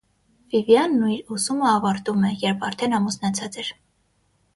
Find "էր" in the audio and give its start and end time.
3.65-3.71